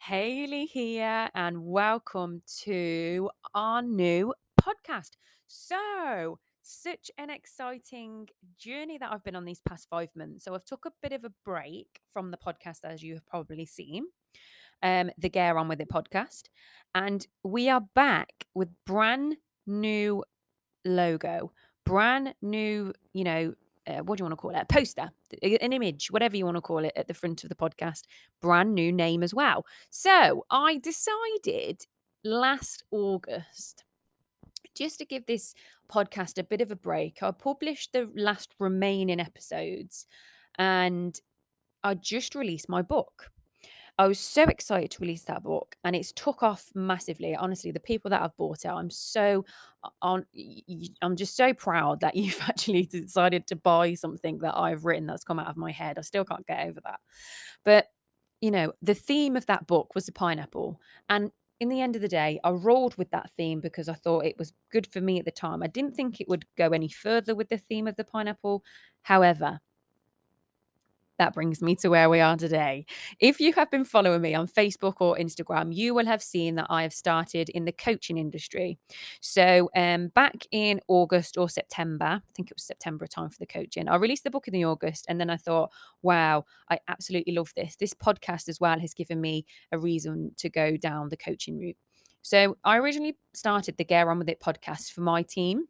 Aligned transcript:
Hayley 0.00 0.66
here, 0.66 1.28
and 1.34 1.64
welcome 1.64 2.42
to 2.62 3.30
our 3.54 3.82
new 3.82 4.34
podcast. 4.60 5.12
So, 5.46 6.38
such 6.62 7.10
an 7.18 7.30
exciting 7.30 8.28
journey 8.58 8.98
that 8.98 9.12
I've 9.12 9.24
been 9.24 9.36
on 9.36 9.44
these 9.44 9.60
past 9.60 9.88
five 9.88 10.10
months. 10.16 10.44
So, 10.44 10.54
I've 10.54 10.64
took 10.64 10.84
a 10.86 10.92
bit 11.02 11.12
of 11.12 11.24
a 11.24 11.32
break 11.44 12.00
from 12.08 12.30
the 12.30 12.36
podcast, 12.36 12.84
as 12.84 13.02
you 13.02 13.14
have 13.14 13.26
probably 13.26 13.66
seen, 13.66 14.06
um, 14.82 15.10
the 15.18 15.28
Get 15.28 15.56
On 15.56 15.68
With 15.68 15.80
It 15.80 15.88
podcast, 15.88 16.44
and 16.94 17.26
we 17.42 17.68
are 17.68 17.82
back 17.94 18.46
with 18.54 18.68
brand 18.84 19.36
new 19.66 20.24
logo, 20.84 21.52
brand 21.84 22.34
new, 22.42 22.92
you 23.12 23.24
know, 23.24 23.54
uh, 23.86 23.98
what 23.98 24.18
do 24.18 24.22
you 24.22 24.24
want 24.24 24.32
to 24.32 24.40
call 24.40 24.50
it? 24.50 24.60
A 24.60 24.64
poster, 24.64 25.10
an 25.42 25.72
image, 25.72 26.10
whatever 26.10 26.36
you 26.36 26.44
want 26.44 26.56
to 26.56 26.60
call 26.60 26.84
it, 26.84 26.92
at 26.96 27.08
the 27.08 27.14
front 27.14 27.42
of 27.42 27.48
the 27.48 27.54
podcast. 27.54 28.02
Brand 28.40 28.74
new 28.74 28.92
name 28.92 29.22
as 29.22 29.34
well. 29.34 29.66
So 29.90 30.46
I 30.50 30.78
decided 30.78 31.86
last 32.24 32.84
August 32.90 33.84
just 34.74 34.98
to 34.98 35.04
give 35.04 35.26
this 35.26 35.54
podcast 35.90 36.38
a 36.38 36.44
bit 36.44 36.60
of 36.60 36.70
a 36.70 36.76
break. 36.76 37.22
I 37.22 37.30
published 37.30 37.92
the 37.92 38.10
last 38.14 38.54
remaining 38.58 39.20
episodes 39.20 40.06
and 40.56 41.18
I 41.82 41.94
just 41.94 42.34
released 42.34 42.68
my 42.68 42.82
book. 42.82 43.30
I 43.96 44.08
was 44.08 44.18
so 44.18 44.42
excited 44.44 44.90
to 44.92 45.00
release 45.00 45.22
that 45.24 45.44
book 45.44 45.76
and 45.84 45.94
it's 45.94 46.12
took 46.12 46.42
off 46.42 46.70
massively. 46.74 47.36
Honestly, 47.36 47.70
the 47.70 47.80
people 47.80 48.10
that 48.10 48.22
have 48.22 48.36
bought 48.36 48.64
it, 48.64 48.68
I'm 48.68 48.90
so 48.90 49.44
uh, 49.84 49.90
on 50.02 50.26
I'm 51.00 51.16
just 51.16 51.36
so 51.36 51.54
proud 51.54 52.00
that 52.00 52.16
you've 52.16 52.40
actually 52.42 52.86
decided 52.86 53.46
to 53.48 53.56
buy 53.56 53.94
something 53.94 54.38
that 54.38 54.56
I've 54.56 54.84
written 54.84 55.06
that's 55.06 55.24
come 55.24 55.38
out 55.38 55.48
of 55.48 55.56
my 55.56 55.70
head. 55.70 55.98
I 55.98 56.02
still 56.02 56.24
can't 56.24 56.46
get 56.46 56.66
over 56.66 56.80
that. 56.84 57.00
But 57.64 57.88
you 58.40 58.50
know, 58.50 58.72
the 58.82 58.94
theme 58.94 59.36
of 59.36 59.46
that 59.46 59.66
book 59.66 59.94
was 59.94 60.06
the 60.06 60.12
pineapple. 60.12 60.80
And 61.08 61.30
in 61.60 61.68
the 61.68 61.80
end 61.80 61.96
of 61.96 62.02
the 62.02 62.08
day, 62.08 62.40
I 62.44 62.50
rolled 62.50 62.96
with 62.96 63.10
that 63.12 63.30
theme 63.30 63.60
because 63.60 63.88
I 63.88 63.94
thought 63.94 64.26
it 64.26 64.38
was 64.38 64.52
good 64.70 64.86
for 64.88 65.00
me 65.00 65.18
at 65.18 65.24
the 65.24 65.30
time. 65.30 65.62
I 65.62 65.68
didn't 65.68 65.94
think 65.94 66.20
it 66.20 66.28
would 66.28 66.44
go 66.56 66.70
any 66.70 66.88
further 66.88 67.34
with 67.34 67.48
the 67.48 67.58
theme 67.58 67.86
of 67.86 67.96
the 67.96 68.04
pineapple. 68.04 68.64
However, 69.02 69.60
that 71.18 71.34
brings 71.34 71.62
me 71.62 71.76
to 71.76 71.88
where 71.88 72.10
we 72.10 72.20
are 72.20 72.36
today. 72.36 72.86
If 73.20 73.40
you 73.40 73.52
have 73.54 73.70
been 73.70 73.84
following 73.84 74.20
me 74.22 74.34
on 74.34 74.48
Facebook 74.48 74.94
or 75.00 75.16
Instagram, 75.16 75.74
you 75.74 75.94
will 75.94 76.06
have 76.06 76.22
seen 76.22 76.56
that 76.56 76.66
I 76.68 76.82
have 76.82 76.92
started 76.92 77.48
in 77.50 77.64
the 77.64 77.72
coaching 77.72 78.18
industry. 78.18 78.78
So, 79.20 79.70
um, 79.76 80.08
back 80.08 80.46
in 80.50 80.80
August 80.88 81.38
or 81.38 81.48
September, 81.48 82.04
I 82.04 82.32
think 82.34 82.50
it 82.50 82.56
was 82.56 82.64
September 82.64 83.06
time 83.06 83.30
for 83.30 83.38
the 83.38 83.46
coaching, 83.46 83.88
I 83.88 83.96
released 83.96 84.24
the 84.24 84.30
book 84.30 84.48
in 84.48 84.54
the 84.54 84.64
August, 84.64 85.06
and 85.08 85.20
then 85.20 85.30
I 85.30 85.36
thought, 85.36 85.70
wow, 86.02 86.44
I 86.70 86.78
absolutely 86.88 87.34
love 87.34 87.52
this. 87.54 87.76
This 87.76 87.94
podcast 87.94 88.48
as 88.48 88.60
well 88.60 88.78
has 88.80 88.94
given 88.94 89.20
me 89.20 89.46
a 89.72 89.78
reason 89.78 90.32
to 90.38 90.50
go 90.50 90.76
down 90.76 91.08
the 91.08 91.16
coaching 91.16 91.58
route. 91.58 91.76
So, 92.22 92.56
I 92.64 92.78
originally 92.78 93.16
started 93.34 93.76
the 93.76 93.84
Get 93.84 94.08
On 94.08 94.18
With 94.18 94.28
It 94.28 94.40
podcast 94.40 94.92
for 94.92 95.02
my 95.02 95.22
team. 95.22 95.66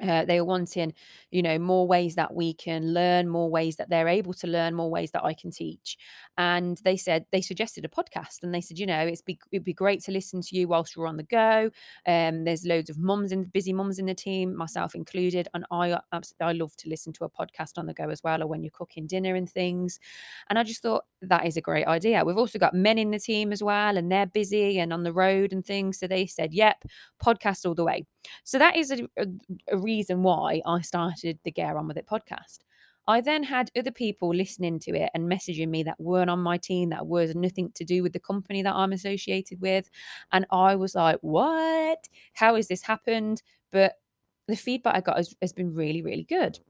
Uh, 0.00 0.24
they 0.24 0.38
are 0.38 0.44
wanting, 0.44 0.94
you 1.30 1.42
know, 1.42 1.58
more 1.58 1.86
ways 1.86 2.14
that 2.14 2.34
we 2.34 2.54
can 2.54 2.94
learn, 2.94 3.28
more 3.28 3.50
ways 3.50 3.76
that 3.76 3.90
they're 3.90 4.08
able 4.08 4.32
to 4.34 4.46
learn, 4.46 4.74
more 4.74 4.90
ways 4.90 5.10
that 5.12 5.24
I 5.24 5.34
can 5.34 5.50
teach. 5.50 5.96
And 6.38 6.78
they 6.84 6.96
said 6.96 7.26
they 7.32 7.40
suggested 7.40 7.84
a 7.84 7.88
podcast, 7.88 8.42
and 8.42 8.54
they 8.54 8.60
said, 8.60 8.78
you 8.78 8.86
know, 8.86 9.00
it's 9.00 9.22
be 9.22 9.38
it'd 9.52 9.64
be 9.64 9.72
great 9.74 10.02
to 10.04 10.12
listen 10.12 10.40
to 10.42 10.56
you 10.56 10.68
whilst 10.68 10.96
you're 10.96 11.06
on 11.06 11.16
the 11.16 11.22
go. 11.22 11.70
Um, 12.06 12.44
there's 12.44 12.64
loads 12.64 12.90
of 12.90 12.98
mums 12.98 13.32
and 13.32 13.52
busy 13.52 13.72
mums 13.72 13.98
in 13.98 14.06
the 14.06 14.14
team, 14.14 14.56
myself 14.56 14.94
included, 14.94 15.48
and 15.54 15.64
I 15.70 15.98
absolutely 16.12 16.46
I 16.46 16.52
love 16.52 16.74
to 16.76 16.88
listen 16.88 17.12
to 17.14 17.24
a 17.24 17.30
podcast 17.30 17.76
on 17.76 17.86
the 17.86 17.94
go 17.94 18.08
as 18.08 18.22
well, 18.22 18.42
or 18.42 18.46
when 18.46 18.62
you're 18.62 18.70
cooking 18.70 19.06
dinner 19.06 19.34
and 19.34 19.50
things. 19.50 20.00
And 20.48 20.58
I 20.58 20.62
just 20.62 20.82
thought 20.82 21.04
that 21.22 21.46
is 21.46 21.56
a 21.56 21.60
great 21.60 21.86
idea. 21.86 22.24
We've 22.24 22.38
also 22.38 22.58
got 22.58 22.74
men 22.74 22.98
in 22.98 23.10
the 23.10 23.18
team 23.18 23.52
as 23.52 23.62
well, 23.62 23.96
and 23.96 24.10
they're 24.10 24.26
busy 24.26 24.78
and 24.78 24.92
on 24.92 25.02
the 25.02 25.12
road 25.12 25.52
and 25.52 25.64
things. 25.64 25.98
So 25.98 26.06
they 26.06 26.26
said, 26.26 26.54
yep, 26.54 26.82
podcast 27.22 27.66
all 27.66 27.74
the 27.74 27.84
way. 27.84 28.06
So 28.44 28.58
that 28.58 28.76
is 28.76 28.90
a, 28.90 29.04
a, 29.16 29.26
a 29.72 29.78
reason 29.90 30.22
why 30.22 30.62
I 30.64 30.80
started 30.82 31.40
the 31.44 31.50
Get 31.50 31.74
On 31.74 31.88
With 31.88 31.96
It 31.96 32.06
podcast. 32.06 32.58
I 33.08 33.20
then 33.20 33.42
had 33.42 33.72
other 33.76 33.90
people 33.90 34.32
listening 34.32 34.78
to 34.80 34.92
it 34.92 35.10
and 35.14 35.30
messaging 35.30 35.68
me 35.68 35.82
that 35.82 36.00
weren't 36.00 36.30
on 36.30 36.38
my 36.38 36.58
team, 36.58 36.90
that 36.90 37.08
was 37.08 37.34
nothing 37.34 37.72
to 37.74 37.84
do 37.84 38.04
with 38.04 38.12
the 38.12 38.20
company 38.20 38.62
that 38.62 38.74
I'm 38.74 38.92
associated 38.92 39.60
with. 39.60 39.90
And 40.30 40.46
I 40.52 40.76
was 40.76 40.94
like, 40.94 41.18
what? 41.22 42.08
How 42.34 42.54
has 42.54 42.68
this 42.68 42.82
happened? 42.82 43.42
But 43.72 43.94
the 44.46 44.56
feedback 44.56 44.94
I 44.94 45.00
got 45.00 45.16
has, 45.16 45.34
has 45.42 45.52
been 45.52 45.74
really, 45.74 46.02
really 46.02 46.22
good. 46.22 46.60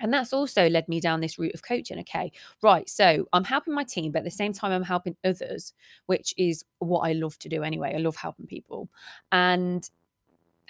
And 0.00 0.12
that's 0.12 0.32
also 0.32 0.70
led 0.70 0.88
me 0.88 1.00
down 1.00 1.20
this 1.20 1.38
route 1.38 1.54
of 1.54 1.62
coaching. 1.62 1.98
Okay, 2.00 2.32
right. 2.62 2.88
So 2.88 3.26
I'm 3.34 3.44
helping 3.44 3.74
my 3.74 3.84
team, 3.84 4.10
but 4.10 4.20
at 4.20 4.24
the 4.24 4.30
same 4.30 4.54
time, 4.54 4.72
I'm 4.72 4.82
helping 4.82 5.16
others, 5.22 5.74
which 6.06 6.32
is 6.38 6.64
what 6.78 7.00
I 7.00 7.12
love 7.12 7.38
to 7.40 7.48
do 7.50 7.62
anyway. 7.62 7.92
I 7.94 7.98
love 7.98 8.16
helping 8.16 8.46
people. 8.46 8.88
And 9.30 9.88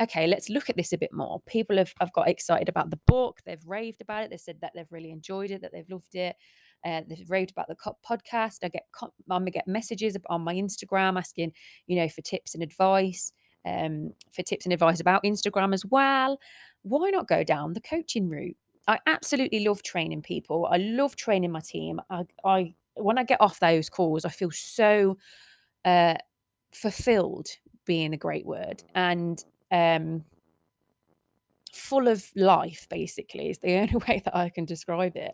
okay, 0.00 0.26
let's 0.26 0.48
look 0.48 0.70
at 0.70 0.76
this 0.76 0.92
a 0.92 0.98
bit 0.98 1.12
more. 1.12 1.41
People 1.47 1.76
have, 1.76 1.92
have 2.00 2.12
got 2.12 2.28
excited 2.28 2.69
about 2.69 2.91
the 2.91 3.00
book. 3.06 3.41
They've 3.44 3.64
raved 3.66 4.00
about 4.00 4.25
it. 4.25 4.30
They 4.30 4.36
said 4.36 4.58
that 4.60 4.72
they've 4.75 4.91
really 4.91 5.10
enjoyed 5.10 5.50
it, 5.50 5.62
that 5.62 5.72
they've 5.72 5.88
loved 5.88 6.14
it. 6.14 6.36
Uh, 6.84 7.03
they've 7.08 7.30
raved 7.30 7.53
about 7.53 7.69
the 7.69 7.76
podcast. 8.08 8.58
I 8.62 8.69
get 8.69 8.86
I'm 9.31 9.44
get 9.47 9.69
messages 9.69 10.16
on 10.26 10.42
my 10.42 10.54
Instagram 10.54 11.16
asking, 11.16 11.52
you 11.86 11.97
know, 11.97 12.08
for 12.08 12.22
tips 12.22 12.54
and 12.54 12.62
advice, 12.62 13.32
um, 13.64 14.12
for 14.32 14.42
tips 14.42 14.66
and 14.66 14.72
advice 14.72 15.00
about 15.00 15.22
Instagram 15.22 15.75
as 15.75 15.84
well. 15.84 16.41
Why 16.82 17.10
not 17.10 17.28
go 17.28 17.44
down 17.44 17.75
the 17.75 17.81
coaching 17.81 18.28
route? 18.28 18.56
I 18.88 18.98
absolutely 19.06 19.64
love 19.64 19.84
training 19.84 20.22
people. 20.22 20.66
I 20.69 20.78
love 20.78 21.14
training 21.14 21.52
my 21.52 21.60
team. 21.60 22.00
I, 22.10 22.22
I 22.44 22.75
when 22.94 23.16
I 23.16 23.22
get 23.22 23.41
off 23.41 23.60
those 23.60 23.88
calls, 23.88 24.25
I 24.25 24.31
feel 24.31 24.50
so 24.50 25.19
uh, 25.84 26.14
fulfilled 26.75 27.48
being 27.84 28.12
a 28.12 28.16
great 28.16 28.47
word 28.47 28.82
and 28.94 29.44
um, 29.72 30.24
full 31.72 32.06
of 32.06 32.30
life 32.36 32.86
basically 32.90 33.48
is 33.48 33.58
the 33.58 33.74
only 33.80 33.96
way 34.06 34.20
that 34.24 34.36
i 34.36 34.48
can 34.48 34.64
describe 34.64 35.16
it. 35.16 35.32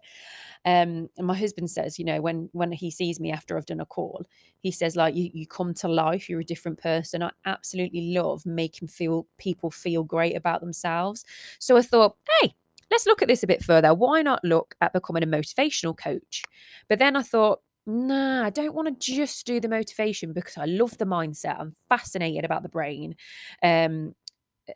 Um 0.65 1.09
and 1.16 1.26
my 1.26 1.37
husband 1.37 1.71
says 1.71 1.99
you 1.99 2.04
know 2.04 2.21
when 2.21 2.49
when 2.53 2.72
he 2.72 2.91
sees 2.91 3.19
me 3.21 3.32
after 3.32 3.56
i've 3.56 3.66
done 3.66 3.81
a 3.81 3.87
call 3.87 4.25
he 4.60 4.71
says 4.71 4.97
like 4.97 5.15
you, 5.16 5.31
you 5.32 5.47
come 5.47 5.75
to 5.75 5.88
life 5.88 6.28
you're 6.28 6.41
a 6.41 6.44
different 6.44 6.78
person. 6.78 7.22
I 7.22 7.32
absolutely 7.44 8.12
love 8.12 8.47
making 8.47 8.88
feel 8.88 9.26
people 9.37 9.71
feel 9.71 10.04
great 10.04 10.37
about 10.37 10.60
themselves. 10.60 11.25
So 11.59 11.76
i 11.76 11.82
thought 11.82 12.16
hey 12.41 12.55
let's 12.91 13.06
look 13.06 13.20
at 13.20 13.28
this 13.28 13.43
a 13.43 13.47
bit 13.47 13.62
further. 13.62 13.93
Why 13.93 14.22
not 14.22 14.44
look 14.44 14.75
at 14.81 14.93
becoming 14.93 15.22
a 15.22 15.26
motivational 15.26 15.97
coach? 15.97 16.43
But 16.88 16.99
then 17.00 17.16
i 17.16 17.22
thought 17.22 17.60
nah, 17.87 18.44
I 18.44 18.50
don't 18.50 18.75
want 18.75 18.88
to 18.88 19.16
just 19.16 19.47
do 19.47 19.60
the 19.60 19.69
motivation 19.69 20.34
because 20.34 20.59
I 20.59 20.66
love 20.66 20.99
the 20.99 21.06
mindset. 21.06 21.59
I'm 21.59 21.72
fascinated 21.88 22.44
about 22.44 22.62
the 22.62 22.69
brain. 22.69 23.16
Um, 23.62 24.15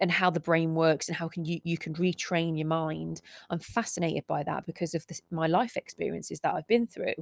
and 0.00 0.10
how 0.10 0.30
the 0.30 0.40
brain 0.40 0.74
works 0.74 1.08
and 1.08 1.16
how 1.16 1.28
can 1.28 1.44
you 1.44 1.60
you 1.64 1.78
can 1.78 1.94
retrain 1.94 2.56
your 2.56 2.66
mind. 2.66 3.20
I'm 3.50 3.58
fascinated 3.58 4.26
by 4.26 4.42
that 4.44 4.66
because 4.66 4.94
of 4.94 5.06
this, 5.06 5.22
my 5.30 5.46
life 5.46 5.76
experiences 5.76 6.40
that 6.40 6.54
i've 6.54 6.66
been 6.66 6.86
through 6.86 7.14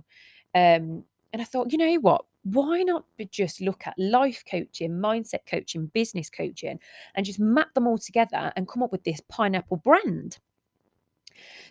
um, 0.54 1.04
and 1.32 1.40
i 1.40 1.44
thought 1.44 1.72
you 1.72 1.78
know 1.78 1.94
what? 1.96 2.24
Why 2.42 2.82
not 2.82 3.04
just 3.30 3.60
look 3.60 3.86
at 3.86 3.94
life 3.98 4.42
coaching 4.50 4.92
mindset 4.92 5.46
coaching 5.46 5.86
business 5.86 6.30
coaching 6.30 6.78
and 7.14 7.26
just 7.26 7.38
map 7.38 7.74
them 7.74 7.86
all 7.86 7.98
together 7.98 8.52
and 8.56 8.66
come 8.66 8.82
up 8.82 8.92
with 8.92 9.04
this 9.04 9.20
pineapple 9.28 9.76
brand 9.76 10.38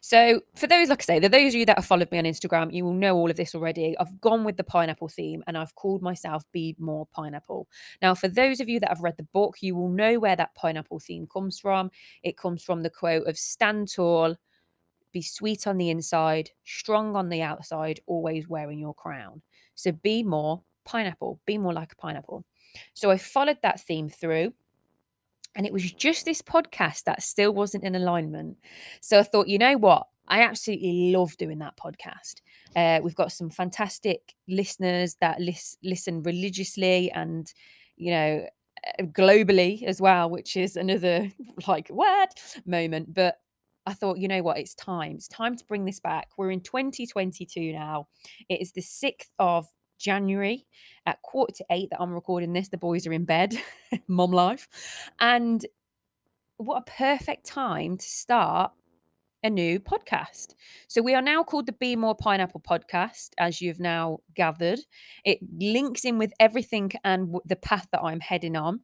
so, 0.01 0.41
for 0.55 0.67
those, 0.67 0.89
like 0.89 1.01
I 1.01 1.03
say, 1.03 1.19
those 1.19 1.53
of 1.53 1.59
you 1.59 1.65
that 1.65 1.77
have 1.77 1.85
followed 1.85 2.11
me 2.11 2.19
on 2.19 2.23
Instagram, 2.23 2.73
you 2.73 2.85
will 2.85 2.93
know 2.93 3.15
all 3.15 3.29
of 3.29 3.35
this 3.35 3.53
already. 3.53 3.97
I've 3.99 4.19
gone 4.21 4.43
with 4.43 4.57
the 4.57 4.63
pineapple 4.63 5.09
theme 5.09 5.43
and 5.47 5.57
I've 5.57 5.75
called 5.75 6.01
myself 6.01 6.45
Be 6.51 6.75
More 6.79 7.07
Pineapple. 7.07 7.67
Now, 8.01 8.15
for 8.15 8.27
those 8.27 8.59
of 8.59 8.69
you 8.69 8.79
that 8.79 8.89
have 8.89 9.01
read 9.01 9.17
the 9.17 9.23
book, 9.23 9.57
you 9.61 9.75
will 9.75 9.89
know 9.89 10.19
where 10.19 10.35
that 10.35 10.55
pineapple 10.55 10.99
theme 10.99 11.27
comes 11.27 11.59
from. 11.59 11.91
It 12.23 12.37
comes 12.37 12.63
from 12.63 12.83
the 12.83 12.89
quote 12.89 13.27
of 13.27 13.37
stand 13.37 13.91
tall, 13.91 14.35
be 15.11 15.21
sweet 15.21 15.67
on 15.67 15.77
the 15.77 15.89
inside, 15.89 16.51
strong 16.63 17.15
on 17.15 17.29
the 17.29 17.41
outside, 17.41 17.99
always 18.05 18.47
wearing 18.47 18.79
your 18.79 18.93
crown. 18.93 19.41
So, 19.75 19.91
be 19.91 20.23
more 20.23 20.63
pineapple, 20.85 21.39
be 21.45 21.57
more 21.57 21.73
like 21.73 21.91
a 21.91 21.95
pineapple. 21.95 22.45
So, 22.93 23.11
I 23.11 23.17
followed 23.17 23.59
that 23.63 23.81
theme 23.81 24.09
through. 24.09 24.53
And 25.55 25.65
it 25.65 25.73
was 25.73 25.91
just 25.91 26.25
this 26.25 26.41
podcast 26.41 27.03
that 27.03 27.23
still 27.23 27.53
wasn't 27.53 27.83
in 27.83 27.95
alignment. 27.95 28.57
So 29.01 29.19
I 29.19 29.23
thought, 29.23 29.47
you 29.47 29.57
know 29.57 29.77
what? 29.77 30.07
I 30.27 30.41
absolutely 30.43 31.11
love 31.11 31.35
doing 31.37 31.59
that 31.59 31.77
podcast. 31.77 32.35
Uh, 32.75 33.01
we've 33.03 33.15
got 33.15 33.31
some 33.31 33.49
fantastic 33.49 34.35
listeners 34.47 35.15
that 35.21 35.41
lis- 35.41 35.77
listen 35.83 36.21
religiously 36.21 37.11
and, 37.11 37.51
you 37.97 38.11
know, 38.11 38.45
uh, 38.87 39.03
globally 39.03 39.83
as 39.83 39.99
well, 39.99 40.29
which 40.29 40.55
is 40.55 40.75
another 40.75 41.29
like 41.67 41.87
what 41.89 42.39
moment. 42.65 43.13
But 43.13 43.37
I 43.87 43.93
thought, 43.93 44.19
you 44.19 44.27
know 44.27 44.43
what? 44.43 44.59
It's 44.59 44.75
time. 44.75 45.13
It's 45.13 45.27
time 45.27 45.55
to 45.55 45.65
bring 45.65 45.85
this 45.85 45.99
back. 45.99 46.27
We're 46.37 46.51
in 46.51 46.61
2022 46.61 47.73
now. 47.73 48.07
It 48.47 48.61
is 48.61 48.71
the 48.71 48.81
6th 48.81 49.29
of 49.39 49.67
January 49.99 50.65
at 51.05 51.21
quarter 51.21 51.53
to 51.53 51.65
eight 51.71 51.89
that 51.91 52.01
I'm 52.01 52.13
recording 52.13 52.53
this. 52.53 52.69
The 52.69 52.77
boys 52.77 53.05
are 53.05 53.13
in 53.13 53.25
bed, 53.25 53.55
mom 54.07 54.31
life. 54.31 54.67
And 55.19 55.65
what 56.57 56.83
a 56.87 56.91
perfect 56.91 57.45
time 57.45 57.97
to 57.97 58.05
start 58.05 58.71
a 59.43 59.49
new 59.49 59.79
podcast. 59.79 60.53
So 60.87 61.01
we 61.01 61.15
are 61.15 61.21
now 61.21 61.43
called 61.43 61.65
the 61.65 61.73
Be 61.73 61.95
More 61.95 62.15
Pineapple 62.15 62.61
podcast, 62.61 63.29
as 63.37 63.61
you've 63.61 63.79
now 63.79 64.19
gathered. 64.35 64.79
It 65.23 65.39
links 65.57 66.03
in 66.03 66.17
with 66.17 66.33
everything 66.39 66.91
and 67.03 67.35
the 67.45 67.55
path 67.55 67.87
that 67.91 68.01
I'm 68.01 68.19
heading 68.19 68.55
on. 68.55 68.81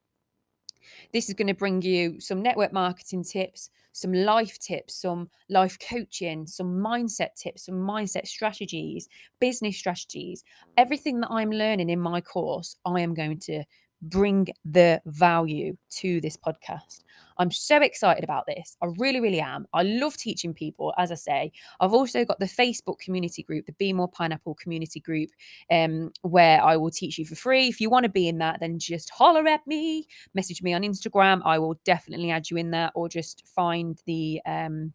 This 1.14 1.30
is 1.30 1.36
going 1.36 1.48
to 1.48 1.54
bring 1.54 1.82
you 1.82 2.20
some 2.20 2.42
network 2.42 2.74
marketing 2.74 3.24
tips, 3.24 3.70
some 3.92 4.12
life 4.12 4.60
tips, 4.60 4.96
some 4.96 5.30
life 5.50 5.78
coaching, 5.80 6.46
some 6.48 6.80
mindset 6.80 7.36
tips, 7.36 7.66
some 7.66 7.76
mindset 7.76 8.28
strategies, 8.28 9.08
business 9.40 9.78
strategies. 9.78 10.44
Everything 10.78 11.22
that 11.22 11.32
I'm 11.32 11.52
learning 11.52 11.90
in 11.90 12.00
my 12.00 12.20
course, 12.22 12.76
I 12.86 13.00
am 13.00 13.14
going 13.14 13.40
to 13.40 13.64
bring 14.10 14.48
the 14.64 15.02
value 15.06 15.76
to 15.90 16.22
this 16.22 16.38
podcast. 16.38 17.04
I'm 17.38 17.52
so 17.52 17.82
excited 17.82 18.24
about 18.24 18.46
this. 18.46 18.78
I 18.82 18.88
really, 18.98 19.20
really 19.20 19.42
am. 19.42 19.68
I 19.74 19.84
love 19.84 20.16
teaching 20.16 20.54
people, 20.54 20.94
as 20.98 21.12
I 21.12 21.16
say. 21.16 21.52
I've 21.80 21.94
also 21.94 22.24
got 22.24 22.40
the 22.40 22.46
Facebook 22.46 23.00
community 23.00 23.44
group, 23.44 23.66
the 23.66 23.74
Be 23.74 23.92
More 23.92 24.08
Pineapple 24.08 24.56
community 24.56 25.00
group, 25.00 25.30
um, 25.70 26.12
where 26.22 26.62
I 26.64 26.78
will 26.78 26.92
teach 26.92 27.18
you 27.18 27.26
for 27.26 27.36
free. 27.36 27.68
If 27.68 27.82
you 27.82 27.90
want 27.90 28.04
to 28.04 28.10
be 28.10 28.28
in 28.28 28.38
that, 28.38 28.60
then 28.62 28.80
just 28.80 29.10
holler 29.10 29.48
at 29.48 29.66
me, 29.68 30.08
message 30.34 30.62
me 30.62 30.74
on 30.74 30.84
Instagram. 30.84 31.42
I 31.44 31.60
will 31.60 31.78
definitely 31.84 32.32
add 32.32 32.50
you 32.50 32.58
in 32.58 32.72
there, 32.72 32.92
or 32.96 33.10
just 33.10 33.46
find 33.48 34.00
the 34.06 34.42
um, 34.46 34.94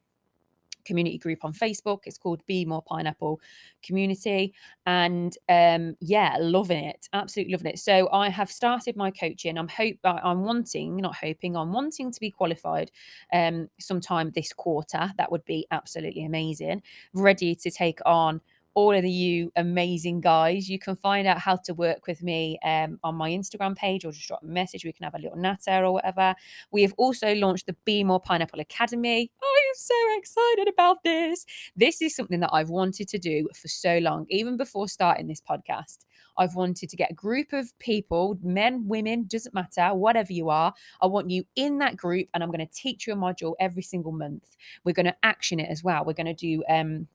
community 0.84 1.18
group 1.18 1.44
on 1.44 1.52
Facebook. 1.52 2.00
It's 2.04 2.18
called 2.18 2.44
Be 2.46 2.64
More 2.64 2.82
Pineapple 2.82 3.40
Community. 3.82 4.54
And 4.86 5.36
um, 5.48 5.96
yeah, 6.00 6.36
loving 6.40 6.84
it. 6.84 7.08
Absolutely 7.12 7.52
loving 7.52 7.72
it. 7.72 7.78
So 7.78 8.08
I 8.12 8.28
have 8.28 8.50
started 8.50 8.96
my 8.96 9.10
coaching. 9.10 9.58
I'm 9.58 9.68
hope 9.68 9.96
I'm 10.04 10.44
wanting, 10.44 10.96
not 10.96 11.16
hoping, 11.16 11.56
I'm 11.56 11.72
wanting 11.72 12.12
to 12.12 12.20
be 12.20 12.30
qualified 12.30 12.90
um 13.32 13.68
sometime 13.78 14.30
this 14.34 14.52
quarter. 14.52 15.12
That 15.16 15.30
would 15.30 15.44
be 15.44 15.66
absolutely 15.70 16.24
amazing. 16.24 16.82
Ready 17.14 17.54
to 17.56 17.70
take 17.70 18.00
on 18.06 18.40
all 18.74 18.94
of 18.94 19.04
you 19.04 19.50
amazing 19.56 20.20
guys. 20.20 20.68
You 20.68 20.78
can 20.78 20.96
find 20.96 21.26
out 21.26 21.38
how 21.38 21.56
to 21.56 21.74
work 21.74 22.06
with 22.06 22.22
me 22.22 22.58
um, 22.64 22.98
on 23.02 23.14
my 23.14 23.30
Instagram 23.30 23.76
page 23.76 24.04
or 24.04 24.12
just 24.12 24.28
drop 24.28 24.42
a 24.42 24.46
message. 24.46 24.84
We 24.84 24.92
can 24.92 25.04
have 25.04 25.14
a 25.14 25.18
little 25.18 25.36
natter 25.36 25.84
or 25.84 25.92
whatever. 25.92 26.34
We 26.70 26.82
have 26.82 26.94
also 26.96 27.34
launched 27.34 27.66
the 27.66 27.76
Be 27.84 28.04
More 28.04 28.20
Pineapple 28.20 28.60
Academy. 28.60 29.30
Oh, 29.42 29.59
I'm 29.70 29.74
so 29.76 29.94
excited 30.18 30.68
about 30.68 31.04
this. 31.04 31.46
This 31.76 32.02
is 32.02 32.16
something 32.16 32.40
that 32.40 32.50
I've 32.52 32.70
wanted 32.70 33.06
to 33.06 33.18
do 33.18 33.48
for 33.54 33.68
so 33.68 33.98
long, 33.98 34.26
even 34.28 34.56
before 34.56 34.88
starting 34.88 35.28
this 35.28 35.40
podcast. 35.40 35.98
I've 36.36 36.56
wanted 36.56 36.90
to 36.90 36.96
get 36.96 37.12
a 37.12 37.14
group 37.14 37.52
of 37.52 37.78
people, 37.78 38.36
men, 38.42 38.88
women, 38.88 39.26
doesn't 39.28 39.54
matter, 39.54 39.94
whatever 39.94 40.32
you 40.32 40.48
are. 40.48 40.74
I 41.00 41.06
want 41.06 41.30
you 41.30 41.44
in 41.54 41.78
that 41.78 41.96
group 41.96 42.26
and 42.34 42.42
I'm 42.42 42.50
going 42.50 42.66
to 42.66 42.72
teach 42.74 43.06
you 43.06 43.12
a 43.12 43.16
module 43.16 43.54
every 43.60 43.82
single 43.82 44.10
month. 44.10 44.56
We're 44.82 44.92
going 44.92 45.06
to 45.06 45.16
action 45.22 45.60
it 45.60 45.70
as 45.70 45.84
well. 45.84 46.04
We're 46.04 46.14
going 46.14 46.26
to 46.26 46.34
do 46.34 46.64
um 46.68 47.06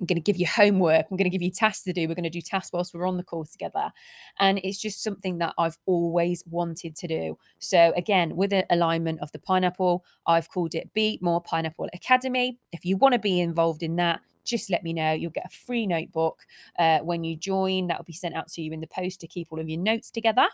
I'm 0.00 0.06
going 0.06 0.16
to 0.16 0.22
give 0.22 0.36
you 0.36 0.46
homework. 0.46 1.06
I'm 1.10 1.16
going 1.16 1.30
to 1.30 1.30
give 1.30 1.42
you 1.42 1.50
tasks 1.50 1.84
to 1.84 1.92
do. 1.92 2.08
We're 2.08 2.14
going 2.14 2.24
to 2.24 2.30
do 2.30 2.40
tasks 2.40 2.72
whilst 2.72 2.94
we're 2.94 3.06
on 3.06 3.16
the 3.16 3.22
call 3.22 3.44
together. 3.44 3.92
And 4.38 4.60
it's 4.62 4.78
just 4.78 5.02
something 5.02 5.38
that 5.38 5.54
I've 5.58 5.78
always 5.86 6.44
wanted 6.46 6.96
to 6.96 7.06
do. 7.06 7.38
So, 7.58 7.92
again, 7.96 8.36
with 8.36 8.52
an 8.52 8.64
alignment 8.70 9.20
of 9.20 9.32
the 9.32 9.38
pineapple, 9.38 10.04
I've 10.26 10.50
called 10.50 10.74
it 10.74 10.92
Be 10.94 11.18
More 11.22 11.40
Pineapple 11.40 11.88
Academy. 11.94 12.58
If 12.72 12.84
you 12.84 12.96
want 12.96 13.12
to 13.14 13.18
be 13.18 13.40
involved 13.40 13.82
in 13.82 13.96
that, 13.96 14.20
just 14.46 14.70
let 14.70 14.82
me 14.82 14.92
know. 14.92 15.12
You'll 15.12 15.32
get 15.32 15.46
a 15.46 15.50
free 15.50 15.86
notebook 15.86 16.42
uh, 16.78 17.00
when 17.00 17.24
you 17.24 17.36
join. 17.36 17.88
That 17.88 17.98
will 17.98 18.04
be 18.04 18.12
sent 18.12 18.34
out 18.34 18.48
to 18.52 18.62
you 18.62 18.72
in 18.72 18.80
the 18.80 18.86
post 18.86 19.20
to 19.20 19.26
keep 19.26 19.48
all 19.50 19.60
of 19.60 19.68
your 19.68 19.80
notes 19.80 20.10
together. 20.10 20.46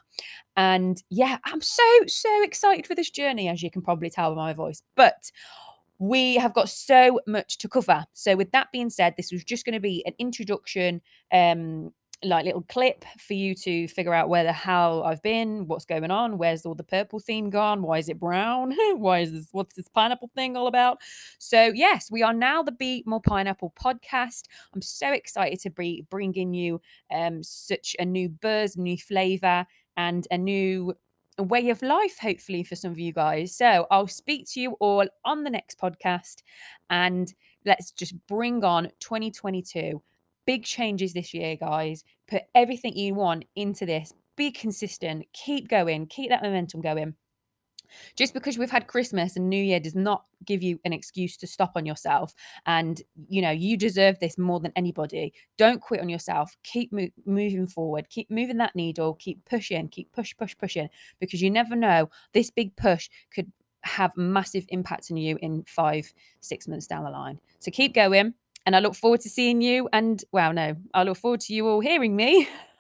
And 0.56 1.03
yeah, 1.11 1.39
I'm 1.44 1.61
so, 1.61 1.83
so 2.06 2.43
excited 2.43 2.87
for 2.87 2.94
this 2.94 3.11
journey, 3.11 3.49
as 3.49 3.62
you 3.62 3.71
can 3.71 3.83
probably 3.83 4.11
tell 4.11 4.35
by 4.35 4.37
my 4.37 4.53
voice. 4.55 4.83
But 4.97 5.31
we 6.02 6.34
have 6.34 6.52
got 6.52 6.69
so 6.69 7.20
much 7.28 7.58
to 7.58 7.69
cover. 7.69 8.04
So, 8.12 8.34
with 8.34 8.50
that 8.50 8.72
being 8.72 8.90
said, 8.90 9.14
this 9.16 9.31
was 9.31 9.44
just 9.44 9.64
going 9.64 9.75
to 9.75 9.81
be 9.81 10.02
an 10.04 10.14
introduction, 10.19 11.00
um, 11.32 11.93
like 12.25 12.44
little 12.44 12.62
clip 12.62 13.04
for 13.20 13.34
you 13.34 13.54
to 13.54 13.87
figure 13.87 14.12
out 14.12 14.28
where 14.28 14.43
the 14.43 14.52
hell 14.52 15.04
I've 15.04 15.22
been, 15.22 15.69
what's 15.69 15.84
going 15.84 16.10
on, 16.10 16.38
where's 16.38 16.66
all 16.66 16.75
the 16.75 16.82
purple 16.82 17.20
theme 17.20 17.50
gone, 17.50 17.82
why 17.82 17.99
is 17.99 18.08
it 18.08 18.19
brown, 18.19 18.75
why 18.96 19.20
is 19.20 19.31
this, 19.31 19.49
what's 19.52 19.75
this 19.75 19.87
pineapple 19.87 20.32
thing 20.34 20.56
all 20.56 20.66
about? 20.66 20.99
So, 21.38 21.66
yes, 21.66 22.10
we 22.10 22.25
are 22.25 22.34
now 22.34 22.64
the 22.64 22.72
Be 22.72 23.05
More 23.06 23.20
Pineapple 23.20 23.72
podcast. 23.81 24.46
I'm 24.75 24.82
so 24.82 25.12
excited 25.12 25.60
to 25.60 25.70
be 25.70 26.05
bringing 26.10 26.52
you 26.52 26.81
um, 27.12 27.44
such 27.44 27.94
a 28.00 28.05
new 28.05 28.28
buzz, 28.28 28.76
new 28.76 28.96
flavor, 28.96 29.66
and 29.96 30.26
a 30.32 30.38
new 30.38 30.94
a 31.43 31.44
way 31.44 31.71
of 31.71 31.83
life, 31.83 32.19
hopefully, 32.21 32.62
for 32.62 32.77
some 32.77 32.93
of 32.93 33.00
you 33.00 33.12
guys. 33.12 33.56
So 33.56 33.87
I'll 33.91 34.06
speak 34.06 34.47
to 34.53 34.61
you 34.61 34.77
all 34.79 35.06
on 35.25 35.43
the 35.43 35.50
next 35.50 35.79
podcast 35.79 36.43
and 36.89 37.33
let's 37.67 37.91
just 37.91 38.15
bring 38.29 38.62
on 38.62 38.91
2022. 39.00 40.00
Big 40.47 40.65
changes 40.65 41.12
this 41.12 41.35
year, 41.35 41.56
guys. 41.56 42.05
Put 42.29 42.43
everything 42.55 42.97
you 42.97 43.15
want 43.15 43.44
into 43.56 43.85
this. 43.85 44.12
Be 44.37 44.53
consistent. 44.53 45.27
Keep 45.33 45.69
going. 45.69 46.06
Keep 46.06 46.31
that 46.31 46.43
momentum 46.44 46.81
going. 46.81 47.17
Just 48.17 48.35
because 48.35 48.59
we've 48.59 48.71
had 48.71 48.87
Christmas 48.87 49.37
and 49.37 49.49
New 49.49 49.62
Year 49.62 49.81
does 49.81 49.94
not 49.94 50.25
give 50.44 50.62
you 50.62 50.79
an 50.85 50.93
excuse 50.93 51.37
to 51.39 51.47
stop 51.47 51.73
on 51.77 51.87
yourself. 51.87 52.35
And, 52.67 53.00
you 53.29 53.43
know, 53.43 53.50
you 53.50 53.77
deserve 53.77 54.19
this 54.19 54.39
more 54.39 54.61
than 54.61 54.73
anybody. 54.77 55.33
Don't 55.56 55.81
quit 55.81 56.00
on 56.00 56.09
yourself. 56.09 56.56
Keep 56.62 56.93
mo- 56.93 57.09
moving 57.27 57.67
forward. 57.67 58.09
Keep 58.09 58.31
moving 58.31 58.59
that 58.59 58.75
needle. 58.75 59.15
Keep 59.15 59.44
pushing. 59.44 59.89
Keep 59.89 60.12
push, 60.12 60.37
push, 60.37 60.56
pushing 60.56 60.89
because 61.21 61.43
you 61.43 61.50
never 61.50 61.77
know. 61.77 62.11
This 62.33 62.50
big 62.50 62.75
push 62.77 63.09
could 63.35 63.50
have 63.83 64.17
massive 64.17 64.65
impact 64.69 65.11
on 65.11 65.17
you 65.17 65.39
in 65.43 65.65
five, 65.67 66.12
six 66.41 66.69
months 66.69 66.87
down 66.87 67.05
the 67.05 67.11
line. 67.11 67.39
So 67.59 67.71
keep 67.71 67.94
going. 67.94 68.35
And 68.65 68.77
I 68.77 68.79
look 68.79 68.94
forward 68.94 69.21
to 69.23 69.29
seeing 69.29 69.61
you. 69.61 69.89
And 69.93 70.23
well, 70.33 70.53
no, 70.53 70.77
I 70.94 71.03
look 71.03 71.17
forward 71.17 71.41
to 71.41 71.55
you 71.55 71.67
all 71.67 71.81
hearing 71.81 72.15
me 72.15 72.49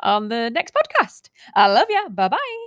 on 0.00 0.28
the 0.28 0.50
next 0.50 0.74
podcast. 0.74 1.30
I 1.54 1.66
love 1.72 1.86
you. 1.88 2.08
Bye 2.10 2.28
bye. 2.28 2.65